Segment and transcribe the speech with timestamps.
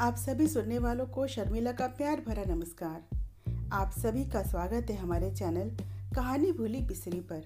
[0.00, 3.04] आप सभी सुनने वालों को शर्मिला का प्यार भरा नमस्कार।
[3.72, 5.70] आप सभी का स्वागत है हमारे चैनल
[6.14, 7.44] कहानी भूली बिसरी पर।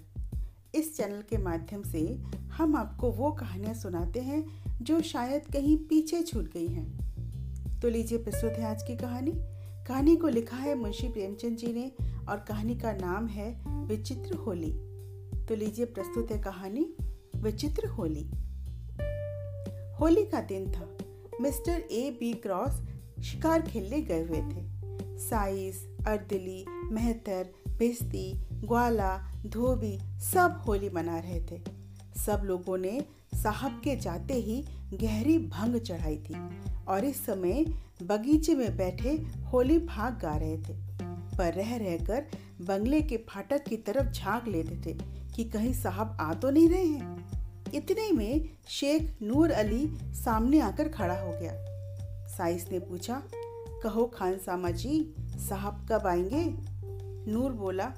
[0.75, 2.19] इस चैनल के माध्यम से
[2.53, 6.89] हम आपको वो कहानियाँ सुनाते हैं जो शायद कहीं पीछे छूट गई हैं।
[7.81, 9.33] तो लीजिए प्रस्तुत है आज की कहानी।
[9.87, 11.93] कहानी को लिखा है मुंशी प्रेमचंद जी ने
[12.29, 14.73] और कहानी का नाम है विचित्र होली।
[15.47, 16.95] तो लीजिए प्रस्तुत है कहानी
[17.37, 18.31] विचित्र होली।
[20.01, 20.97] होली का दिन था।
[21.41, 22.81] मिस्टर ए बी क्रॉस
[23.25, 31.41] शिकार खेलने गए हुए थे। साइस, अर्दली, मेहतर, बेस्ती, ग्वाला, धोबी सब होली मना रहे
[31.41, 31.61] थे।
[32.21, 34.65] सब लोगों ने साहब के जाते ही
[34.95, 36.35] गहरी भंग चढ़ाई थी
[36.89, 37.65] और इस समय
[38.03, 39.13] बगीचे में बैठे
[39.53, 40.75] होली भाग गा रहे थे।
[41.39, 42.27] पर रह रहकर
[42.63, 44.99] बंगले के फाटक की तरफ़ झाँक लेते थे
[45.37, 47.40] कि कहीं साहब आ तो नहीं रहे हैं।
[47.75, 51.53] इतने में शेख नूर अली सामने आकर खड़ा हो गया।
[52.29, 53.23] साइस ने पूछा,
[53.83, 56.55] कहो खान सामा जी, साहब कब आएँगे?
[57.33, 57.93] नूर बोला,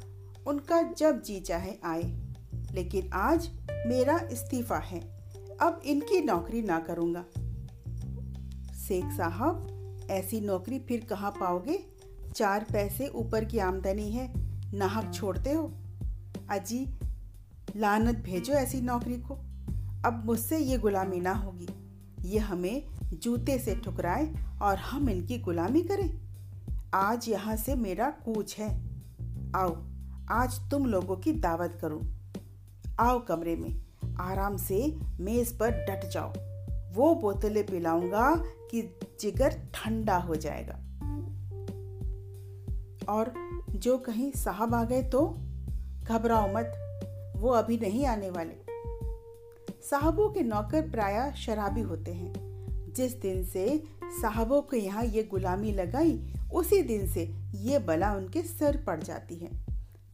[0.46, 2.32] उनका जब जी चाहे आए,
[2.72, 3.50] लेकिन आज
[3.86, 5.00] मेरा इस्तीफा है।
[5.60, 7.24] अब इनकी नौकरी ना करूँगा।
[8.74, 9.68] शेख साहब,
[10.10, 11.86] ऐसी नौकरी फिर कहाँ पाओगे?
[12.34, 14.32] चार पैसे ऊपर की आमदनी है,
[14.74, 15.72] नाहक छोड़ते हो?
[16.50, 16.86] अजी,
[17.76, 19.51] लानत भेजो ऐसी नौकरी को।
[20.04, 21.68] अब मुझसे ये गुलामी ना होगी।
[22.24, 26.20] ये हमें जूते से ठुकराए और हम इनकी गुलामी करें।
[26.94, 28.90] आज यहाँ से मेरा कूच है।
[29.56, 29.82] आओ,
[30.30, 32.16] आज तुम लोगों की दावत करूँ।
[33.00, 33.82] आओ कमरे में,
[34.20, 36.32] आराम से मेज पर डट जाओ।
[36.92, 38.36] वो बोतलें पिलाऊँगा
[38.70, 40.74] कि जिगर ठंडा हो जाएगा।
[43.08, 43.34] और
[43.70, 45.36] जो कहीं साहब आ गए तो?
[46.04, 46.72] घबराओ मत,
[47.36, 48.61] वो अभी नहीं आने वाले।
[49.82, 53.82] साहबों के नौकर प्राय शराबी होते हैं। जिस दिन से
[54.20, 56.18] साहबों के यहाँ ये गुलामी लगाई,
[56.54, 57.24] उसी दिन से
[57.54, 59.50] ये बला उनके सर पड़ जाती है।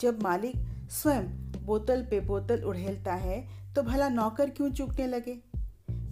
[0.01, 0.57] जब मालिक
[0.91, 1.25] स्वयं
[1.67, 3.41] बोतल पे बोतल उड़ेलता है
[3.75, 5.37] तो भला नौकर क्यों चूकने लगे?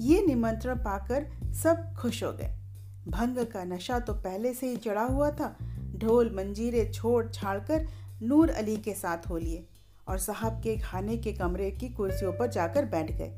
[0.00, 2.52] ये निमंत्रण पाकर सब खुश हो गए।
[3.08, 5.56] भंग का नशा तो पहले से ही चढ़ा हुआ था।
[5.96, 7.86] ढोल मंजीरे छोड़ छाड़ कर
[8.22, 9.66] नूर अली के साथ हो लिए।
[10.08, 13.32] और साहब के खाने के कमरे की कुर्सियों पर जाकर बैठ गए।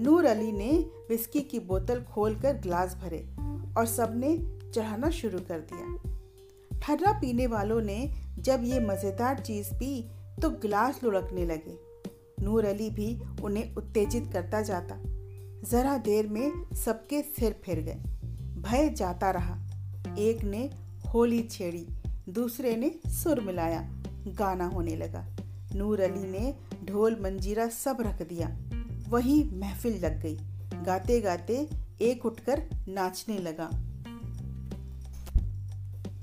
[0.00, 0.70] नूर अली ने
[1.08, 3.18] विस्की की बोतल खोलकर ग्लास भरे
[3.76, 4.36] और सबने
[4.70, 10.10] चढ़ाना शुरू कर दिया। ठर्रा पीने वालों ने जब ये मज़ेदार चीज़ पी
[10.42, 11.76] तो गिलास लुढ़कने लगे।
[12.44, 14.96] नूर अली भी उन्हें उत्तेजित करता जाता।
[15.70, 18.00] जरा देर में सबके सिर फिर गए।
[18.62, 19.56] भय जाता रहा।
[20.18, 20.70] एक ने
[21.14, 21.86] होली छेड़ी,
[22.28, 23.80] दूसरे ने सुर मिलाया।
[24.28, 25.26] गाना होने लगा।
[25.74, 28.58] नूर अली ने ढोल मंजीरा सब रख दिया।
[29.08, 30.36] वही महफिल लग गई।
[30.82, 31.68] गाते गाते
[32.00, 33.66] एक उठकर नाचने लगा।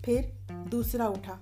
[0.06, 1.40] फिर दूसरा उठा।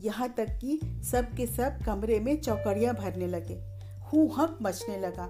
[0.00, 0.80] यहाँ तक कि
[1.12, 5.26] सब के सब कमरे में चौकड़ियाँ भरने लगे। हूँ हक मचने लगा।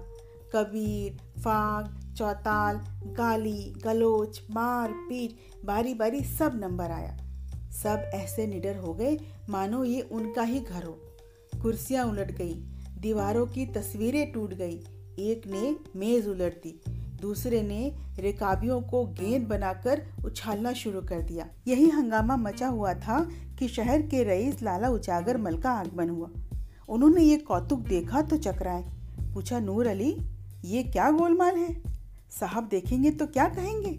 [0.55, 7.17] कबीर, फाग, चौताल, गाली, गलोच, मार, पीट, बारी बारी सब नंबर आया।
[7.71, 9.19] सब ऐसे निडर हो गए,
[9.49, 11.08] मानो ये उनका ही घर हो।
[11.61, 12.53] कुर्सियाँ उलट गई,
[12.99, 14.75] दीवारों की तस्वीरें टूट गई।
[15.19, 16.79] एक ने मेज उलट दी,
[17.21, 23.19] दूसरे ने रिकाबियों को गेंद बनाकर उछालना शुरू कर दिया। यही हंगामा मचा हुआ था
[23.59, 26.29] कि शहर के रईस लाला उजागर मल का आगमन हुआ।
[26.89, 28.83] उन्होंने ये कौतुक देखा तो चकराए।
[29.33, 30.15] पूछा, नूर अली,
[30.65, 31.81] ये क्या गोलमाल है?
[32.31, 33.97] साहब देखेंगे तो क्या कहेंगे?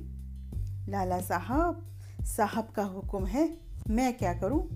[0.91, 1.87] लाला साहब
[2.27, 3.49] साहब का हुक्म है,
[3.91, 4.69] मैं क्या करूँ?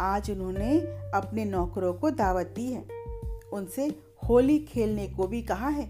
[0.00, 0.80] आज उन्होंने
[1.14, 2.84] अपने नौकरों को दावत दी है।
[3.52, 5.88] उनसे होली खेलने को भी कहा है।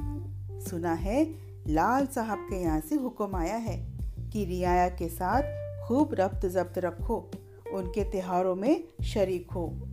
[0.60, 1.34] सुना है,
[1.68, 3.86] लाल साहब के यहाँ से हुक्म आया है
[4.32, 5.42] कि रियाया के साथ
[5.88, 7.30] खूब रब्त जब्त रखो,
[7.72, 9.88] उनके त्योहारों में शरीक हो।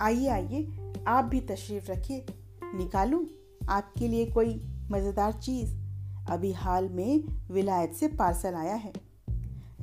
[0.00, 2.26] आइए आइए, आप भी तशरीफ़ रखिए।
[2.74, 3.24] निकालूं
[3.68, 5.74] आपके लिए कोई मज़ेदार चीज़?
[6.30, 8.92] अभी हाल में विलायत से पार्सल आया है।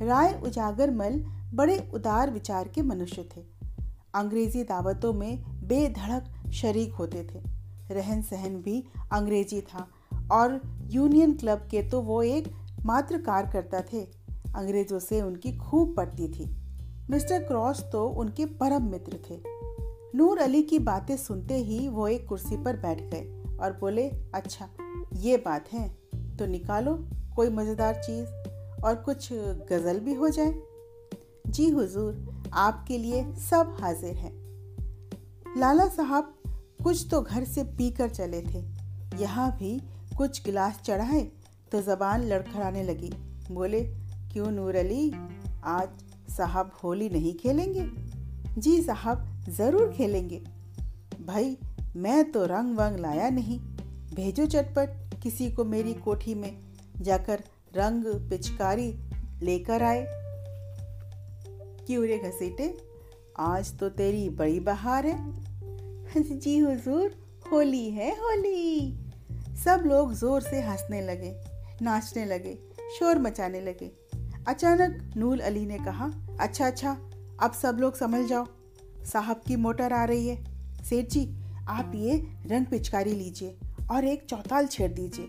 [0.01, 3.58] राय उजागरमल बड़े उदार विचार के मनुष्य थे।
[4.15, 7.39] अंग्रेज़ी दावतों में बेधड़क शरीक होते थे।
[7.91, 9.87] रहन सहन भी अंग्रेज़ी था
[10.31, 10.59] और
[10.91, 12.47] यूनियन क्लब के तो वो एक
[12.85, 14.01] मात्र कार्यकर्ता थे।
[14.55, 16.49] अंग्रेज़ों से उनकी खूब पड़ती थी।
[17.09, 19.39] मिस्टर क्रॉस तो उनके परम मित्र थे।
[20.15, 24.69] नूर अली की बातें सुनते ही वो एक कुर्सी पर बैठ गए और बोले अच्छा
[25.17, 25.87] ये बात है
[26.37, 26.93] तो निकालो
[27.35, 29.29] कोई मज़ेदार चीज़ और कुछ
[29.71, 30.53] गज़ल भी हो जाए?
[31.47, 32.13] जी हुजूर
[32.53, 34.31] आपके लिए सब हाजिर है।
[35.57, 36.33] लाला साहब
[36.83, 38.63] कुछ तो घर से पीकर चले थे।
[39.21, 39.79] यहाँ भी
[40.17, 41.21] कुछ गिलास चढ़ाए
[41.71, 43.11] तो जबान लड़खड़ाने लगी।
[43.51, 43.81] बोले,
[44.33, 45.11] क्यों नूर अली
[45.65, 45.89] आज
[46.29, 47.85] साहब होली नहीं खेलेंगे?
[48.57, 50.41] जी साहब, ज़रूर खेलेंगे।
[51.25, 51.57] भाई,
[51.95, 53.59] मैं तो रंग वंग लाया नहीं।
[54.15, 56.59] भेजो चटपट, किसी को मेरी कोठी में।
[57.01, 57.43] जाकर
[57.75, 58.87] रंग पिचकारी
[59.43, 60.05] लेकर आए।
[61.89, 62.77] क्यों रे घसीटे।
[63.39, 65.33] आज तो तेरी बड़ी बहार है।
[66.39, 67.15] जी हुजूर,
[67.51, 68.93] होली है होली।
[69.65, 71.33] सब लोग ज़ोर से हंसने लगे,
[71.81, 72.53] नाचने लगे,
[72.99, 73.91] शोर मचाने लगे।
[74.47, 76.91] अचानक नूल अली ने कहा अच्छा अच्छा
[77.39, 78.45] अब सब लोग समझ जाओ।
[79.05, 80.43] साहब की मोटर आ रही है।
[80.83, 81.35] सेठ जी,
[81.67, 83.57] आप ये रंग पिचकारी लीजिए
[83.91, 85.25] और एक चौताल छेड़ दीजिए।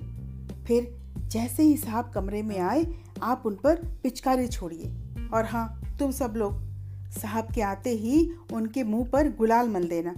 [0.65, 0.97] फिर
[1.29, 2.87] जैसे ही साहब कमरे में आए,
[3.23, 4.95] आप उन पर पिचकारी छोड़िए।
[5.35, 6.71] और हाँ तुम सब लोग।
[7.11, 10.15] साहब के आते ही उनके मुँह पर गुलाल मल देना।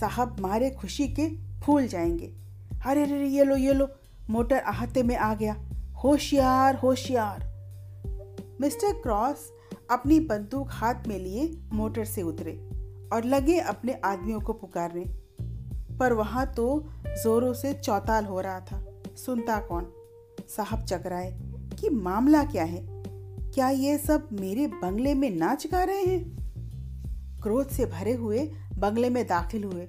[0.00, 1.28] साहब मारे खुशी के
[1.60, 2.34] फूल जाएँगे।
[2.86, 3.88] अरे अरे ये लो ये लो।
[4.30, 5.56] मोटर आहते में आ गया।
[6.04, 7.38] होशियार होशियार।
[8.60, 9.52] मिस्टर क्रॉस
[9.90, 12.52] अपनी बंदूक हाथ में लिए मोटर से उतरे
[13.12, 15.04] और लगे अपने आदमियों को पुकारने।
[15.96, 18.84] पर वहाँ तो जोरों से चौताल हो रहा था।
[19.16, 19.92] सुनता कौन?
[20.56, 21.40] साहब चकराए
[21.80, 22.91] कि मामला क्या है?
[23.54, 26.36] क्या ये सब मेरे बंगले में नाच गा रहे हैं?
[27.42, 29.88] क्रोध से भरे हुए बंगले में दाखिल हुए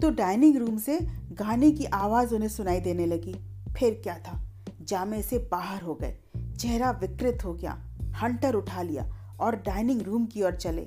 [0.00, 0.98] तो डाइनिंग रूम से
[1.32, 3.34] गाने की आवाज़ उन्हें सुनाई देने लगी।
[3.76, 4.48] फिर क्या था?
[4.82, 6.18] जामे से बाहर हो गए।
[6.58, 10.86] चेहरा विकृत हो गया। हंटर उठा लिया और डाइनिंग रूम की ओर चले।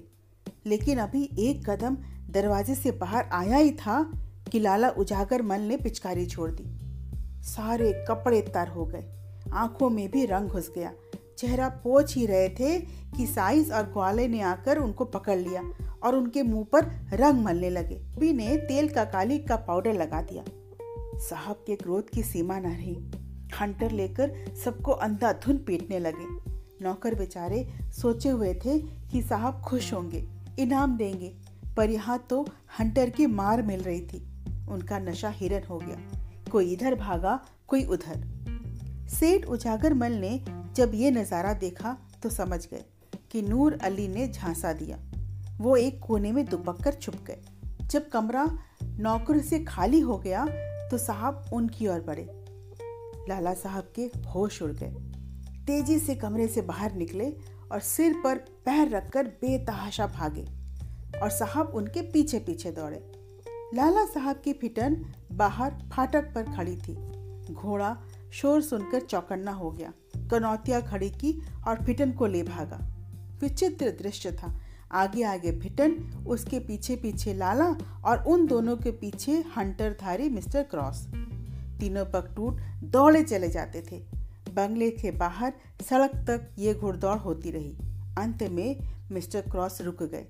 [0.65, 1.97] लेकिन अभी एक कदम
[2.30, 4.12] दरवाजे से बाहर आया ही था
[4.51, 6.63] कि लाला उजागर मल ने पिचकारी छोड़ दी।
[7.44, 9.06] सारे कपड़े तर हो गए।
[9.53, 10.94] आँखों में भी रंग घुस गया।
[11.37, 12.79] चेहरा पोछ ही रहे थे
[13.17, 15.63] कि साइज़ और ग्वाले ने आकर उनको पकड़ लिया
[16.03, 20.21] और उनके मुँह पर रंग मलने लगे। भी ने तेल का काली का पाउडर लगा
[20.21, 20.43] दिया।
[21.19, 23.11] साहब के क्रोध की सीमा न रही।
[23.61, 30.27] हंटर लेकर सबको अंधाधुन पीटने लगे। नौकर बेचारे सोचे हुए थे कि साहब खुश होंगे,
[30.59, 31.35] इनाम देंगे,
[31.77, 32.47] पर यहाँ तो
[32.79, 34.27] हंटर की मार मिल रही थी।
[34.69, 38.37] उनका नशा हिरन हो गया। कोई इधर भागा, कोई उधर।
[39.09, 40.45] सेठ उजागर मल ने
[40.77, 42.83] जब ये नज़ारा देखा तो समझ गए
[43.31, 44.97] कि नूर अली ने झांसा दिया।
[45.59, 47.41] वो एक कोने में दुबक कर छुप गए।
[47.83, 48.45] जब कमरा
[48.83, 50.45] नौकर से खाली हो गया
[50.91, 52.25] तो साहब उनकी ओर बढ़े।
[53.29, 54.94] लाला साहब के होश उड़ गए।
[55.65, 57.30] तेज़ी से कमरे से बाहर निकले
[57.71, 60.45] और सिर पर पैर रखकर बेतहाशा भागे
[61.21, 63.03] और साहब उनके पीछे पीछे दौड़े।
[63.75, 66.95] लाला साहब की फिटन बाहर फाटक पर खड़ी थी।
[67.53, 67.95] घोड़ा
[68.33, 69.91] शोर सुनकर चौकन्ना हो गया।
[70.31, 72.88] कनौतिया खड़ी की और फिटन को ले भागा।
[73.41, 74.59] विचित्र दृश्य था।
[74.91, 75.91] आगे आगे फिटन,
[76.27, 77.75] उसके पीछे पीछे लाला
[78.06, 81.07] और उन दोनों के पीछे हंटर धारी मिस्टर क्रॉस।
[81.79, 84.06] तीनों पकटूट दौड़े चले जाते थे।
[84.53, 85.53] बंगले के बाहर
[85.89, 87.77] सड़क तक ये घुड़दौड़ होती रही।
[88.18, 88.80] अंत में
[89.12, 90.25] मिस्टर क्रॉस रुक गए।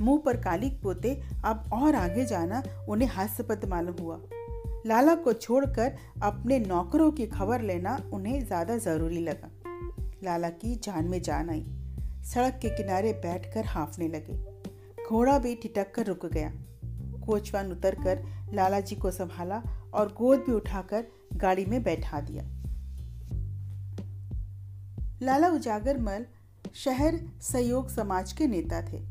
[0.00, 4.20] मुँह पर कालिक पोते अब और आगे जाना उन्हें हास्यपद मालूम हुआ।
[4.86, 9.50] लाला को छोड़कर अपने नौकरों की खबर लेना उन्हें ज़्यादा ज़रूरी लगा।
[10.24, 11.64] लाला की जान में जान आई।
[12.24, 14.36] सड़क के किनारे बैठकर हाँफने लगे।
[15.08, 16.52] घोड़ा भी ठिटक कर रुक गया।
[17.26, 18.22] कोचवान उतरकर
[18.54, 19.62] लाला जी को संभाला
[19.94, 22.44] और गोद भी उठाकर गाड़ी में बैठा दिया।
[25.22, 26.26] लाला उजागर मल
[26.74, 29.02] शहर सहयोग समाज के नेता थे।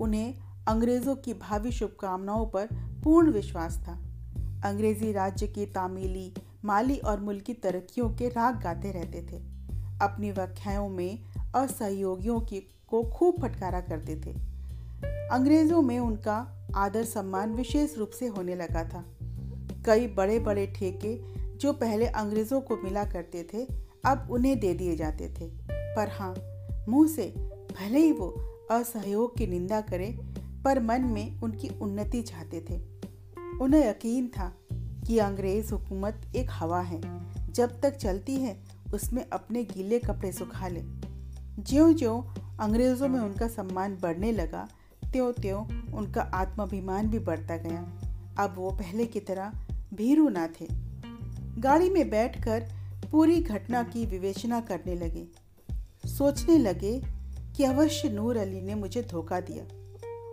[0.00, 0.34] उन्हें
[0.68, 2.68] अंग्रेज़ों की भावी शुभकामनाओं पर
[3.04, 3.98] पूर्ण विश्वास था।
[4.64, 9.36] अंग्रेज़ी राज्य की तामीली, माली और मुल्की तरक्कियों के राग गाते रहते थे।
[10.02, 11.18] अपनी व्याख्याओं में
[11.54, 14.30] असहयोगियों की, को खूब फटकारा करते थे।
[15.32, 19.04] अंग्रेज़ों में उनका आदर सम्मान विशेष रूप से होने लगा था।
[19.86, 21.20] कई बड़े बड़े ठेके
[21.56, 23.66] जो पहले अंग्रेज़ों को मिला करते थे,
[24.04, 26.34] अब उन्हें दे दिए जाते थे। पर हाँ
[26.88, 27.34] मुँह से
[27.78, 28.28] भले ही वो
[28.70, 30.18] असहयोग की निंदा करें,
[30.62, 32.89] पर मन में उनकी उन्नति चाहते थे।
[33.60, 34.56] उन्हें यकीन था
[35.06, 37.00] कि अंग्रेज़ हुकूमत एक हवा है।
[37.52, 38.64] जब तक चलती है,
[38.94, 40.80] उसमें अपने गीले कपड़े सुखा ले।
[41.62, 44.68] ज्यो ज्यो अंग्रेज़ों में उनका सम्मान बढ़ने लगा
[45.12, 48.00] त्यों त्यों उनका आत्माभिमान भी बढ़ता गया।
[48.44, 49.52] अब वो पहले की तरह
[49.94, 50.66] भीरू ना थे।
[51.60, 52.68] गाड़ी में बैठकर
[53.10, 55.28] पूरी घटना की विवेचना करने लगे।
[56.08, 57.02] सोचने लगे
[57.56, 59.64] कि अवश्य नूर अली ने मुझे धोखा दिया।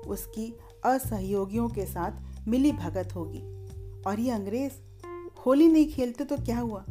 [0.09, 3.39] उसकी असहयोगियों के साथ मिली भगत होगी।
[4.01, 4.73] और ये अंग्रेज़
[5.45, 6.85] होली नहीं खेलते तो क्या हुआ?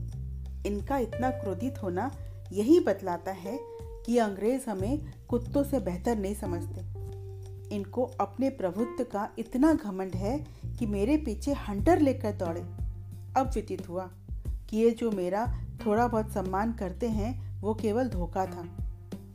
[0.66, 2.10] इनका इतना क्रोधित होना
[2.52, 3.60] यही बतलाता है
[4.06, 6.80] कि अंग्रेज़ हमें कुत्तों से बेहतर नहीं समझते।
[7.76, 10.46] इनको अपने प्रभुत्व का इतना घमंड है
[10.78, 12.60] कि मेरे पीछे हंटर लेकर दौड़े।
[13.36, 14.10] अब व्यतीत हुआ
[14.70, 18.90] कि ये जो मेरा थोड़ा बहुत सम्मान करते हैं, वो केवल धोखा था।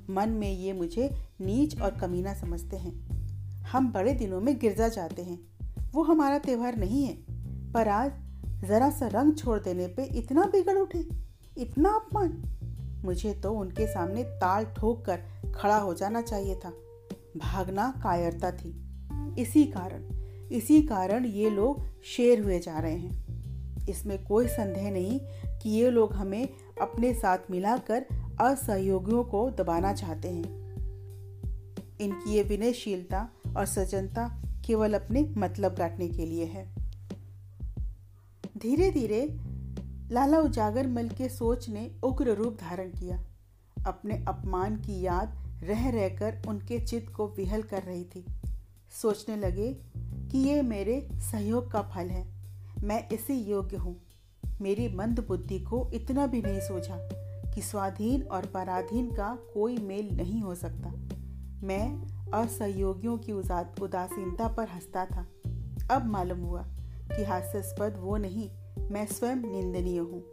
[0.10, 1.10] मन में ये मुझे
[1.42, 3.22] नीच और कमीना समझते हैं।
[3.62, 5.51] हम बड़े दिनों में गिरजा जाते हैं।
[5.94, 7.18] वो हमारा त्यौहार नहीं है।
[7.72, 8.12] पर आज
[8.66, 11.08] ज़रा सा रंग छोड़ देने पे इतना बिगड़ उठे,
[11.58, 12.44] इतना अपमान।
[13.06, 15.22] मुझे तो उनके सामने ताल ठोक कर
[15.56, 16.70] खड़ा हो जाना चाहिए था।
[17.38, 18.82] भागना कायरता थी।
[19.42, 20.04] इसी कारण
[20.52, 23.32] इसी कारण ये लोग शेर हुए जा रहे हैं।
[23.88, 25.20] इसमें कोई संदेह नहीं
[25.60, 26.50] कि ये लोग हमें
[26.82, 28.06] अपने साथ मिलाकर
[28.42, 30.76] असहयोगियों को दबाना चाहते हैं।
[32.00, 34.42] इनकी ये विनयशीलता और सजनता
[34.72, 36.76] केवल अपने मतलब काटने के लिए है।
[38.58, 39.38] धीरे धीरे
[40.12, 43.24] लाला उजागर मल के सोच ने उग्र रूप धारण किया।
[43.88, 48.26] अपने अपमान की याद रह रहकर उनके चित्त को विहल कर रही थी।
[49.02, 52.34] सोचने लगे कि ये मेरे सहयोग का फल है।
[52.84, 54.02] मैं इसे योग्य हूँ।
[54.62, 56.98] मेरी मंद बुद्धि को इतना भी नहीं सोचा
[57.52, 60.90] कि स्वाधीन और पराधीन का कोई मेल नहीं हो सकता।
[61.68, 65.26] मैं असहयोगियों की उदासीनता पर हंसता था।
[65.92, 66.64] अब मालूम हुआ
[67.12, 68.50] कि हास्यास्पद वो नहीं,
[68.92, 70.24] मैं स्वयं निंदनीय हूँ।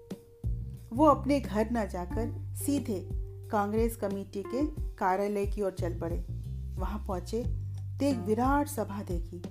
[0.93, 3.01] वो अपने घर न जाकर सीधे
[3.51, 6.25] कांग्रेस कमेटी के कार्यालय की ओर चल पड़े।
[6.77, 7.43] वहाँ पहुँचे
[7.99, 9.43] तो एक विराट सभा देखी।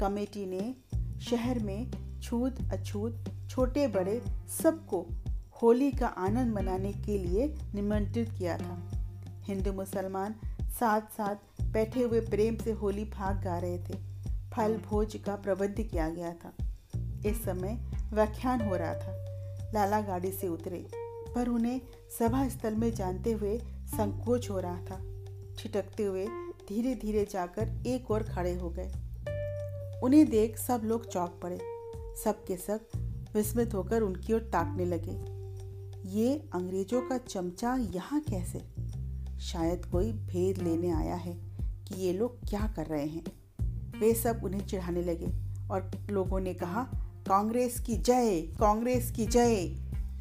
[0.00, 0.74] कमेटी ने
[1.20, 1.90] शहर में
[2.22, 4.20] छूत अछूत छोटे बड़े
[4.62, 5.06] सबको
[5.62, 8.78] होली का आनंद मनाने के लिए निमंत्रित किया था।
[9.44, 10.34] हिंदू, मुसलमान
[10.70, 13.94] साथ साथ बैठे हुए प्रेम से होली भाग गा रहे थे।
[14.54, 16.52] फल, भोज का प्रबंध किया गया था।
[17.26, 19.26] इस समय व्याख्यान हो रहा था।
[19.74, 20.86] लाला गाड़ी से उतरे,
[21.34, 21.80] पर उन्हें
[22.18, 25.24] सभा स्थल में जानते हुए संकोच हो रहा था।
[25.58, 26.26] छिटकते हुए
[26.68, 28.92] धीरे धीरे जाकर एक और खड़े हो गए।
[30.02, 31.58] उन्हें देख सब लोग चौक पड़े।
[32.24, 32.80] सब के सब
[33.34, 35.40] विस्मित होकर उनकी ओर ताकने लगे।
[36.08, 38.64] ये अंग्रेज़ों का चमचा यहाँ कैसे?
[39.40, 41.49] शायद कोई भेद लेने आया है।
[41.90, 43.24] कि ये लोग क्या कर रहे हैं।
[44.00, 45.26] वे सब उन्हें चिढ़ाने लगे
[45.70, 46.82] और लोगों ने कहा,
[47.26, 49.64] कांग्रेस की जय, कांग्रेस की जय।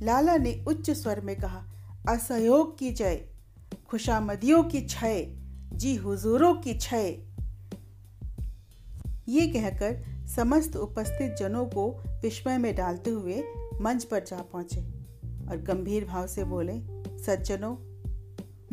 [0.02, 1.64] लाला ने उच्च स्वर में कहा,
[2.10, 3.26] असहयोग की जय,
[3.90, 5.36] खुशामदियों की छय
[5.74, 7.18] जी हुजूरों की छय
[9.30, 13.44] ये कहकर समस्त उपस्थित जनों को विस्मय में डालते हुए
[13.82, 14.82] मंच पर जा पहुँचे
[15.50, 16.80] और गंभीर भाव से बोले,
[17.24, 17.76] सज्जनों,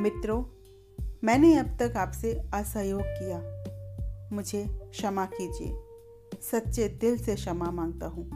[0.02, 0.42] मित्रों
[1.26, 3.38] मैंने अब तक आपसे असहयोग किया।
[4.32, 5.72] मुझे क्षमा कीजिए।
[6.50, 8.30] सच्चे दिल से क्षमा माँगता हूँ।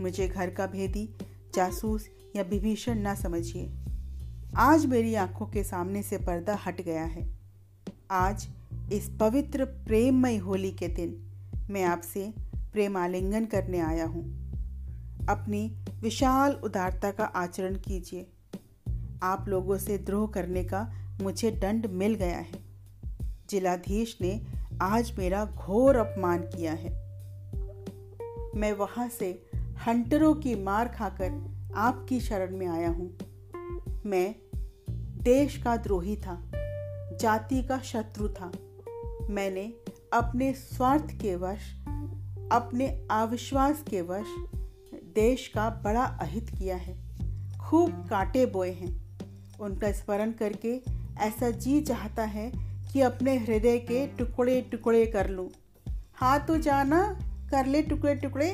[0.00, 1.16] मुझे घर का भेदी,
[1.54, 3.72] जासूस या विभीषण ना समझिए।
[4.56, 7.34] आज मेरी आँखों के सामने से पर्दा हट गया है।
[8.10, 8.48] आज
[8.92, 11.30] इस पवित्र प्रेममय होली के दिन
[11.70, 12.32] मैं आपसे
[12.72, 14.24] प्रेम आलिंगन करने आया हूँ।
[15.28, 18.26] अपनी विशाल उदारता का आचरण कीजिए।
[19.22, 22.64] आप लोगों से द्रोह करने का मुझे दंड मिल गया है।
[23.50, 24.46] जिलाधीश ने
[24.82, 26.90] आज मेरा घोर अपमान किया है।
[28.56, 29.46] मैं वहाँ से
[29.86, 33.18] हंटरों की मार खाकर आपकी शरण में आया हूँ।
[34.06, 34.34] मैं
[35.18, 36.50] देश का द्रोही था,
[37.20, 38.52] जाति का शत्रु था।
[39.30, 39.74] मैंने
[40.12, 41.74] अपने स्वार्थ के वश,
[42.52, 44.26] अपने अविश्वास के वश
[44.94, 47.04] देश का बड़ा अहित किया है।
[47.58, 49.18] खूब कांटे बोए हैं।
[49.60, 52.50] उनका स्मरण करके ऐसा जी चाहता है
[52.92, 55.48] कि अपने हृदय के टुकड़े टुकड़े कर लूँ।
[56.14, 57.02] हाँ तो जाना,
[57.50, 58.50] कर ले टुकड़े टुकड़े।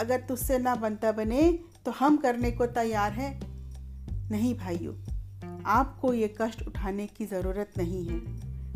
[0.00, 3.40] अगर तुझसे ना बनता बने तो हम करने को तैयार हैं।
[4.30, 4.94] नहीं भाइयों,
[5.66, 8.20] आपको ये कष्ट उठाने की ज़रूरत नहीं है।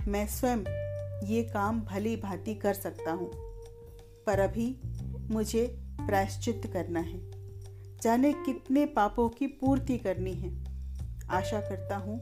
[0.09, 0.65] मैं स्वयं
[1.27, 3.31] ये काम भली भांति कर सकता हूँ।
[4.27, 4.77] पर अभी
[5.31, 5.67] मुझे
[6.01, 7.21] प्रायश्चित करना है।
[8.03, 10.51] जाने कितने पापों की पूर्ति करनी है।
[11.31, 12.19] आशा करता हूँ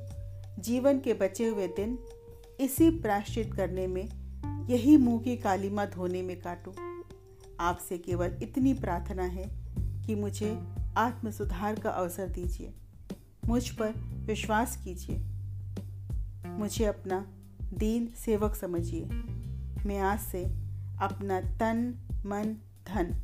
[0.58, 1.98] जीवन के बचे हुए दिन
[2.60, 4.24] इसी प्राश्चित करने में,
[4.66, 6.72] यही मुँह की कालीमा धोने में काटूं।
[7.60, 9.50] आपसे केवल इतनी प्रार्थना है
[10.06, 10.64] कि मुझे
[10.96, 12.74] आत्म सुधार का अवसर दीजिए।
[13.46, 13.90] मुझ पर
[14.26, 15.18] विश्वास कीजिए।
[16.46, 17.26] मुझे अपना
[17.74, 19.04] दीन सेवक समझिए।
[19.86, 20.44] मैं आज से
[21.02, 21.94] अपना तन,
[22.26, 22.56] मन,
[22.88, 23.22] धन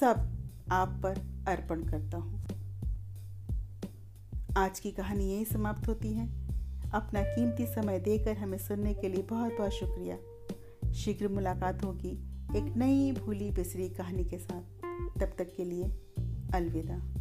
[0.00, 0.38] सब
[0.70, 2.46] आप पर अर्पण करता हूँ।
[4.56, 6.49] आज की कहानी यही समाप्त होती है।
[6.94, 10.18] अपना कीमती समय देकर हमें सुनने के लिए बहुत बहुत शुक्रिया।
[10.92, 12.12] शीघ्र मुलाकात होगी
[12.56, 14.62] एक नई भूली बिसरी कहानी के साथ।
[15.20, 15.84] तब तक के लिए
[16.54, 17.19] अलविदा।